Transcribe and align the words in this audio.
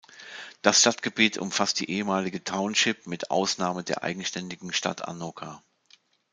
Das 0.63 0.81
Stadtgebiet 0.81 1.37
umfasst 1.37 1.79
die 1.79 1.91
ehemalige 1.91 2.43
Township 2.43 3.05
mit 3.05 3.29
Ausnahme 3.29 3.83
der 3.83 4.01
eigenständigen 4.01 4.73
Stadt 4.73 5.07
Anoka. 5.07 5.61